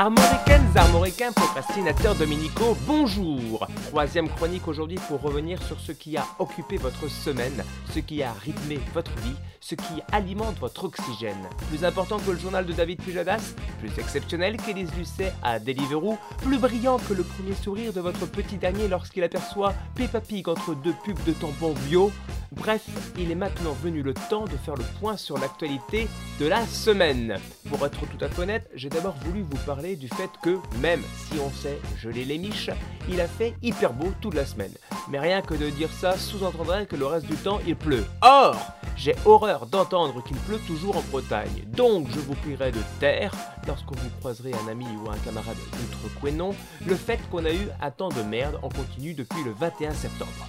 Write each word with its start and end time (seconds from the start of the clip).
Armoricaines, 0.00 0.74
armoricains, 0.76 1.30
procrastinateurs 1.30 2.14
dominicaux, 2.14 2.74
bonjour 2.86 3.68
Troisième 3.90 4.30
chronique 4.30 4.66
aujourd'hui 4.66 4.96
pour 5.08 5.20
revenir 5.20 5.62
sur 5.62 5.78
ce 5.78 5.92
qui 5.92 6.16
a 6.16 6.24
occupé 6.38 6.78
votre 6.78 7.10
semaine, 7.10 7.62
ce 7.92 7.98
qui 7.98 8.22
a 8.22 8.32
rythmé 8.32 8.80
votre 8.94 9.10
vie, 9.16 9.34
ce 9.60 9.74
qui 9.74 10.00
alimente 10.10 10.58
votre 10.58 10.84
oxygène. 10.84 11.46
Plus 11.68 11.84
important 11.84 12.18
que 12.18 12.30
le 12.30 12.38
journal 12.38 12.64
de 12.64 12.72
David 12.72 13.02
Pujadas, 13.02 13.52
plus 13.78 13.90
exceptionnel 13.98 14.56
qu'Élise 14.56 14.90
Lucet 14.96 15.34
à 15.42 15.58
Deliveroo, 15.58 16.16
plus 16.38 16.56
brillant 16.56 16.96
que 16.96 17.12
le 17.12 17.22
premier 17.22 17.54
sourire 17.54 17.92
de 17.92 18.00
votre 18.00 18.24
petit 18.24 18.56
dernier 18.56 18.88
lorsqu'il 18.88 19.22
aperçoit 19.22 19.74
Peppa 19.96 20.22
Pig 20.22 20.48
entre 20.48 20.74
deux 20.76 20.94
pubs 21.04 21.22
de 21.26 21.32
tampons 21.32 21.74
bio. 21.86 22.10
Bref, 22.52 22.82
il 23.16 23.30
est 23.30 23.36
maintenant 23.36 23.72
venu 23.72 24.02
le 24.02 24.12
temps 24.12 24.44
de 24.44 24.56
faire 24.56 24.74
le 24.74 24.84
point 24.98 25.16
sur 25.16 25.38
l'actualité 25.38 26.08
de 26.40 26.46
la 26.46 26.66
semaine. 26.66 27.36
Pour 27.68 27.86
être 27.86 28.00
tout 28.00 28.24
à 28.24 28.28
fait 28.28 28.42
honnête, 28.42 28.68
j'ai 28.74 28.88
d'abord 28.88 29.14
voulu 29.24 29.42
vous 29.42 29.58
parler 29.64 29.94
du 29.94 30.08
fait 30.08 30.30
que, 30.42 30.58
même 30.80 31.02
si 31.16 31.38
on 31.38 31.50
sait 31.50 31.78
geler 31.96 32.24
les 32.24 32.38
miches, 32.38 32.70
il 33.08 33.20
a 33.20 33.28
fait 33.28 33.54
hyper 33.62 33.92
beau 33.92 34.12
toute 34.20 34.34
la 34.34 34.44
semaine. 34.44 34.72
Mais 35.08 35.20
rien 35.20 35.42
que 35.42 35.54
de 35.54 35.70
dire 35.70 35.92
ça 35.92 36.16
sous-entendrait 36.18 36.86
que 36.86 36.96
le 36.96 37.06
reste 37.06 37.26
du 37.26 37.36
temps 37.36 37.60
il 37.66 37.76
pleut. 37.76 38.04
Or, 38.20 38.56
j'ai 38.96 39.14
horreur 39.24 39.66
d'entendre 39.66 40.22
qu'il 40.24 40.36
pleut 40.38 40.60
toujours 40.66 40.96
en 40.96 41.02
Bretagne. 41.02 41.64
Donc, 41.68 42.08
je 42.10 42.18
vous 42.18 42.34
prierai 42.34 42.72
de 42.72 42.80
taire, 42.98 43.32
lorsque 43.68 43.90
vous 43.92 44.10
croiserez 44.18 44.52
un 44.66 44.68
ami 44.68 44.86
ou 45.04 45.08
un 45.08 45.18
camarade 45.18 45.56
d'outre-Quénon, 45.56 46.54
le 46.84 46.96
fait 46.96 47.20
qu'on 47.30 47.44
a 47.44 47.52
eu 47.52 47.68
un 47.80 47.90
temps 47.92 48.08
de 48.08 48.22
merde 48.22 48.58
en 48.62 48.68
continu 48.68 49.14
depuis 49.14 49.44
le 49.44 49.52
21 49.52 49.92
septembre. 49.92 50.48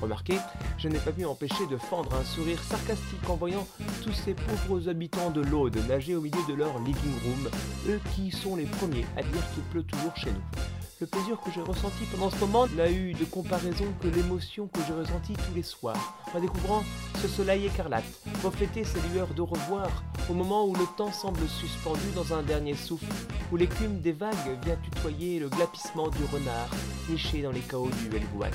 Remarquez, 0.00 0.38
je 0.78 0.88
n'ai 0.88 0.98
pas 0.98 1.12
pu 1.12 1.24
empêcher 1.24 1.66
de 1.70 1.76
fendre 1.76 2.14
un 2.14 2.24
sourire 2.24 2.62
sarcastique 2.62 3.28
en 3.28 3.36
voyant 3.36 3.66
tous 4.02 4.12
ces 4.12 4.34
pauvres 4.34 4.88
habitants 4.88 5.30
de 5.30 5.42
l'Aude 5.42 5.76
nager 5.88 6.14
au 6.14 6.22
milieu 6.22 6.42
de 6.48 6.54
leur 6.54 6.78
living 6.78 7.14
room, 7.24 7.50
eux 7.88 8.00
qui 8.14 8.30
sont 8.30 8.56
les 8.56 8.64
premiers 8.64 9.04
à 9.16 9.22
dire 9.22 9.42
qu'il 9.54 9.62
pleut 9.64 9.82
toujours 9.82 10.16
chez 10.16 10.30
nous. 10.30 10.60
Le 11.00 11.06
plaisir 11.06 11.40
que 11.40 11.50
j'ai 11.50 11.62
ressenti 11.62 12.04
pendant 12.12 12.28
ce 12.28 12.38
moment 12.40 12.66
n'a 12.76 12.90
eu 12.90 13.14
de 13.14 13.24
comparaison 13.24 13.86
que 14.02 14.08
l'émotion 14.08 14.66
que 14.66 14.80
j'ai 14.86 14.92
ressentie 14.92 15.32
tous 15.32 15.54
les 15.54 15.62
soirs, 15.62 16.18
en 16.34 16.40
découvrant 16.40 16.82
ce 17.22 17.28
soleil 17.28 17.66
écarlate, 17.66 18.04
refléter 18.44 18.84
ces 18.84 19.00
lueurs 19.08 19.32
de 19.34 19.40
revoir, 19.40 19.88
au 20.28 20.34
moment 20.34 20.66
où 20.66 20.74
le 20.74 20.84
temps 20.98 21.12
semble 21.12 21.48
suspendu 21.48 22.04
dans 22.14 22.34
un 22.34 22.42
dernier 22.42 22.74
souffle, 22.74 23.06
où 23.50 23.56
l'écume 23.56 24.00
des 24.00 24.12
vagues 24.12 24.58
vient 24.62 24.76
tutoyer 24.76 25.40
le 25.40 25.48
glapissement 25.48 26.08
du 26.08 26.24
renard, 26.30 26.68
niché 27.08 27.40
dans 27.40 27.52
les 27.52 27.60
chaos 27.60 27.88
du 27.88 28.14
Helgoat 28.14 28.50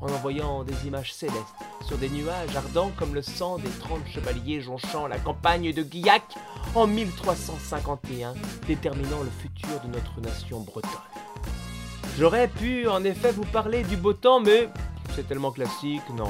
en 0.00 0.08
envoyant 0.08 0.64
des 0.64 0.86
images 0.86 1.12
célestes 1.12 1.36
sur 1.86 1.98
des 1.98 2.08
nuages 2.08 2.54
ardents 2.56 2.92
comme 2.98 3.14
le 3.14 3.22
sang 3.22 3.58
des 3.58 3.70
trente 3.80 4.06
chevaliers 4.06 4.60
jonchant 4.60 5.06
la 5.06 5.18
campagne 5.18 5.72
de 5.72 5.82
Guillac 5.82 6.22
en 6.74 6.86
1351, 6.86 8.34
déterminant 8.66 9.22
le 9.22 9.30
futur 9.30 9.80
de 9.84 9.88
notre 9.88 10.20
nation 10.20 10.60
bretonne. 10.60 10.90
J'aurais 12.18 12.48
pu 12.48 12.88
en 12.88 13.04
effet 13.04 13.32
vous 13.32 13.44
parler 13.44 13.82
du 13.84 13.96
beau 13.96 14.12
temps, 14.12 14.40
mais 14.40 14.68
c'est 15.14 15.28
tellement 15.28 15.52
classique, 15.52 16.02
non. 16.16 16.28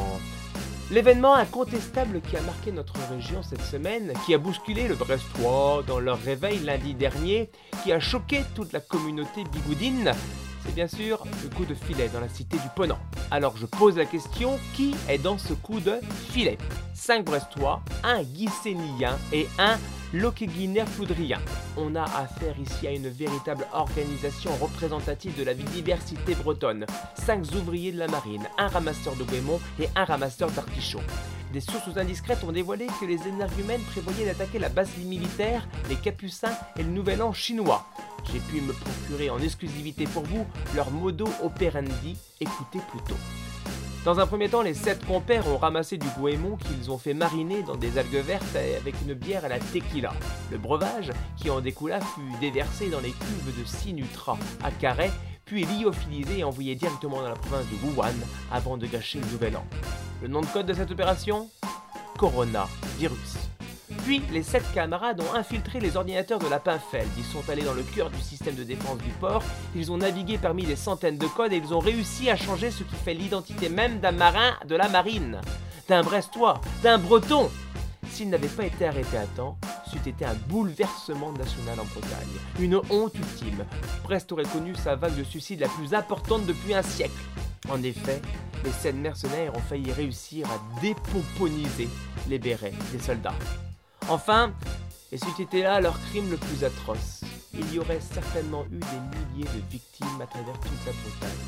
L'événement 0.91 1.35
incontestable 1.35 2.21
qui 2.21 2.37
a 2.37 2.41
marqué 2.43 2.71
notre 2.71 2.95
région 3.11 3.43
cette 3.43 3.63
semaine, 3.63 4.13
qui 4.25 4.35
a 4.35 4.39
bousculé 4.39 4.87
le 4.87 4.95
Brestois 4.95 5.83
dans 5.85 5.99
leur 5.99 6.21
réveil 6.21 6.61
lundi 6.61 6.95
dernier, 6.95 7.51
qui 7.83 7.93
a 7.93 7.99
choqué 7.99 8.45
toute 8.55 8.73
la 8.73 8.79
communauté 8.79 9.43
bigoudine, 9.53 10.13
c'est 10.65 10.75
bien 10.75 10.89
sûr 10.89 11.25
le 11.43 11.55
coup 11.55 11.65
de 11.65 11.75
filet 11.75 12.09
dans 12.13 12.21
la 12.21 12.29
cité 12.29 12.57
du 12.59 12.69
Ponant. 12.75 12.99
Alors 13.31 13.57
je 13.57 13.67
pose 13.67 13.97
la 13.97 14.05
question, 14.05 14.59
qui 14.75 14.95
est 15.09 15.19
dans 15.19 15.39
ce 15.39 15.53
coup 15.53 15.81
de 15.81 16.01
filet? 16.31 16.59
5 16.95 17.25
Brestois, 17.25 17.83
un 18.03 18.23
Guissénien 18.23 19.17
et 19.33 19.47
un 19.59 19.79
Loqueguinaire 20.13 20.87
Poudrien. 20.87 21.39
On 21.77 21.95
a 21.95 22.05
affaire 22.05 22.59
ici 22.59 22.87
à 22.87 22.93
une 22.93 23.09
véritable 23.09 23.67
organisation 23.73 24.51
représentative 24.61 25.37
de 25.37 25.45
la 25.45 25.55
diversité 25.55 26.35
bretonne. 26.35 26.87
5 27.27 27.45
ouvriers 27.55 27.93
de 27.93 27.99
la 27.99 28.07
marine, 28.07 28.47
un 28.57 28.69
ramasseur 28.69 29.17
de 29.17 29.25
Guémont 29.25 29.61
et 29.81 29.89
un 29.95 30.05
ramasseur 30.05 30.51
d'artichauts. 30.53 31.03
Des 31.53 31.61
sources 31.61 31.97
indiscrètes 31.97 32.45
ont 32.45 32.53
dévoilé 32.53 32.87
que 33.01 33.07
les 33.07 33.27
énergumènes 33.29 33.83
prévoyaient 33.83 34.27
d'attaquer 34.27 34.59
la 34.59 34.69
base 34.69 34.97
militaire, 34.99 35.67
les 35.89 35.95
Capucins 35.95 36.57
et 36.77 36.83
le 36.83 36.91
Nouvel 36.91 37.23
An 37.23 37.33
chinois. 37.33 37.87
J'ai 38.33 38.41
pu 38.41 38.61
me 38.61 38.73
procurer 38.73 39.31
en 39.31 39.39
exclusivité 39.41 40.05
pour 40.05 40.25
vous 40.25 40.45
leur 40.75 40.91
modo 40.91 41.27
operandi, 41.43 42.19
écoutez 42.41 42.81
plutôt. 42.91 43.17
Dans 44.05 44.21
un 44.21 44.27
premier 44.27 44.49
temps, 44.49 44.63
les 44.63 44.75
sept 44.75 45.05
compères 45.05 45.49
ont 45.49 45.57
ramassé 45.57 45.99
du 45.99 46.07
goémon 46.17 46.57
qu'ils 46.57 46.93
ont 46.93 46.99
fait 46.99 47.15
mariner 47.15 47.63
dans 47.63 47.75
des 47.75 47.99
algues 47.99 48.25
vertes 48.25 48.55
avec 48.55 48.95
une 49.05 49.15
bière 49.15 49.45
à 49.45 49.49
la 49.49 49.59
tequila. 49.59 50.13
Le 50.53 50.59
breuvage, 50.59 51.11
qui 51.37 51.51
en 51.51 51.61
découla, 51.61 52.01
fut 52.01 52.39
déversé 52.41 52.89
dans 52.89 53.01
les 53.01 53.11
cuves 53.11 53.61
de 53.61 53.65
Sinutra 53.65 54.39
à 54.63 54.71
Carré, 54.71 55.11
puis 55.45 55.65
lyophilisé 55.65 56.39
et 56.39 56.45
envoyé 56.45 56.77
directement 56.77 57.21
dans 57.21 57.29
la 57.29 57.35
province 57.35 57.67
de 57.67 57.87
Wuhan 57.87 58.15
avant 58.53 58.77
de 58.77 58.87
gâcher 58.87 59.19
le 59.21 59.27
nouvel 59.27 59.57
an. 59.57 59.65
Le 60.23 60.29
nom 60.29 60.41
de 60.41 60.47
code 60.47 60.67
de 60.67 60.73
cette 60.73 60.91
opération 60.91 61.51
Coronavirus. 62.19 63.37
Puis, 64.05 64.23
les 64.33 64.43
sept 64.43 64.65
camarades 64.73 65.21
ont 65.21 65.35
infiltré 65.35 65.79
les 65.79 65.97
ordinateurs 65.97 66.39
de 66.39 66.49
la 66.49 66.59
Pinfeld. 66.59 67.09
Ils 67.19 67.25
sont 67.25 67.49
allés 67.51 67.63
dans 67.63 67.75
le 67.75 67.83
cœur 67.83 68.09
du 68.11 68.21
système 68.21 68.55
de 68.55 68.65
défense 68.65 68.99
du 68.99 69.11
port, 69.21 69.43
ils 69.75 69.93
ont 69.93 69.99
navigué 69.99 70.39
parmi 70.39 70.65
des 70.65 70.77
centaines 70.77 71.19
de 71.19 71.27
codes 71.27 71.53
et 71.53 71.57
ils 71.57 71.75
ont 71.75 71.81
réussi 71.81 72.31
à 72.31 72.37
changer 72.37 72.71
ce 72.71 72.83
qui 72.83 72.95
fait 72.95 73.15
l'identité 73.15 73.69
même 73.69 74.01
d'un 74.01 74.13
marin 74.13 74.55
de 74.67 74.75
la 74.75 74.89
marine, 74.89 75.41
d'un 75.89 76.03
Brestois, 76.03 76.61
d'un 76.83 76.99
Breton. 76.99 77.51
S'ils 78.11 78.31
n'avaient 78.31 78.49
pas 78.49 78.65
été 78.65 78.87
arrêtés 78.87 79.19
à 79.19 79.27
temps, 79.27 79.59
c'eût 79.91 80.09
été 80.09 80.25
un 80.25 80.35
bouleversement 80.49 81.33
national 81.33 81.79
en 81.79 81.85
Bretagne. 81.85 82.39
Une 82.59 82.77
honte 82.91 83.15
ultime. 83.15 83.65
Brest 84.05 84.33
aurait 84.33 84.45
connu 84.45 84.75
sa 84.75 84.95
vague 84.97 85.17
de 85.17 85.25
suicides 85.25 85.61
la 85.61 85.69
plus 85.69 85.93
importante 85.93 86.47
depuis 86.47 86.75
un 86.75 86.83
siècle. 86.83 87.13
En 87.69 87.83
effet, 87.83 88.21
les 88.65 88.71
sept 88.71 88.95
mercenaires 88.95 89.55
ont 89.57 89.61
failli 89.61 89.93
réussir 89.93 90.47
à 90.51 90.81
dépomponiser 90.81 91.89
les 92.29 92.39
bérets 92.39 92.75
des 92.93 92.99
soldats. 92.99 93.35
Enfin, 94.09 94.53
et 95.13 95.19
c'eût 95.19 95.43
été 95.43 95.63
là 95.63 95.81
leur 95.81 95.99
crime 96.11 96.31
le 96.31 96.37
plus 96.37 96.65
atroce, 96.65 97.23
il 97.55 97.75
y 97.75 97.79
aurait 97.79 98.01
certainement 98.01 98.65
eu 98.67 98.79
des 98.79 99.19
milliers 99.19 99.49
de 99.49 99.71
victimes 99.71 100.21
à 100.21 100.27
travers 100.27 100.59
toute 100.61 100.87
la 100.87 100.93
Bretagne. 100.93 101.39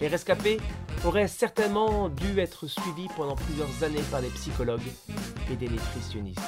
Les 0.00 0.08
rescapés 0.08 0.60
auraient 1.04 1.28
certainement 1.28 2.08
dû 2.08 2.38
être 2.38 2.66
suivis 2.66 3.08
pendant 3.16 3.36
plusieurs 3.36 3.82
années 3.82 4.04
par 4.10 4.20
des 4.20 4.28
psychologues 4.28 4.92
et 5.50 5.56
des 5.56 5.68
nutritionnistes. 5.68 6.40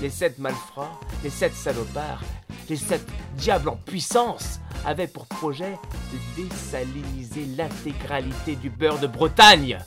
Les 0.00 0.10
sept 0.10 0.38
malfrats, 0.38 0.98
les 1.22 1.30
sept 1.30 1.52
salopards, 1.52 2.22
les 2.68 2.76
sept 2.76 3.06
diables 3.34 3.68
en 3.68 3.76
puissance 3.76 4.60
avaient 4.84 5.06
pour 5.06 5.26
projet 5.26 5.78
de 6.12 6.42
désaliniser 6.42 7.46
l'intégralité 7.56 8.56
du 8.56 8.70
beurre 8.70 8.98
de 8.98 9.06
Bretagne. 9.06 9.78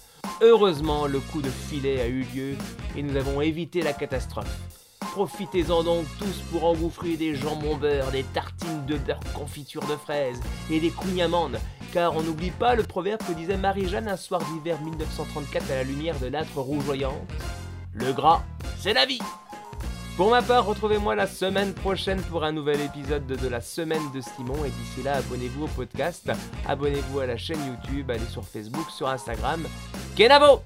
Heureusement, 0.41 1.07
le 1.07 1.19
coup 1.19 1.41
de 1.41 1.49
filet 1.49 2.01
a 2.01 2.07
eu 2.07 2.25
lieu 2.33 2.55
et 2.95 3.03
nous 3.03 3.15
avons 3.15 3.41
évité 3.41 3.81
la 3.81 3.93
catastrophe. 3.93 4.57
Profitez-en 4.99 5.83
donc 5.83 6.05
tous 6.17 6.41
pour 6.51 6.63
engouffrer 6.63 7.17
des 7.17 7.35
jambons 7.35 7.75
beurre, 7.75 8.11
des 8.11 8.23
tartines 8.23 8.85
de 8.85 8.97
beurre 8.97 9.19
confiture 9.33 9.81
de 9.81 9.95
fraises 9.95 10.39
et 10.69 10.79
des 10.79 10.89
cougnamandes, 10.89 11.59
car 11.91 12.15
on 12.15 12.21
n'oublie 12.21 12.51
pas 12.51 12.75
le 12.75 12.83
proverbe 12.83 13.21
que 13.27 13.33
disait 13.33 13.57
Marie-Jeanne 13.57 14.07
un 14.07 14.17
soir 14.17 14.41
d'hiver 14.45 14.81
1934 14.81 15.69
à 15.69 15.75
la 15.75 15.83
lumière 15.83 16.17
de 16.19 16.27
l'âtre 16.27 16.59
rougeoyante. 16.61 17.29
Le 17.93 18.13
gras, 18.13 18.43
c'est 18.79 18.93
la 18.93 19.05
vie 19.05 19.19
pour 20.21 20.29
ma 20.29 20.43
part, 20.43 20.67
retrouvez-moi 20.67 21.15
la 21.15 21.25
semaine 21.25 21.73
prochaine 21.73 22.21
pour 22.21 22.43
un 22.43 22.51
nouvel 22.51 22.79
épisode 22.79 23.25
de, 23.25 23.47
la 23.47 23.59
semaine 23.59 24.03
de 24.13 24.21
Simon. 24.21 24.63
Et 24.63 24.69
d'ici 24.69 25.01
là, 25.01 25.15
abonnez-vous 25.15 25.63
au 25.63 25.67
podcast, 25.67 26.31
abonnez-vous 26.67 27.21
à 27.21 27.25
la 27.25 27.37
chaîne 27.37 27.57
YouTube, 27.65 28.11
allez 28.11 28.27
sur 28.27 28.45
Facebook, 28.45 28.91
sur 28.91 29.09
Instagram. 29.09 29.63
Kenavo 30.15 30.61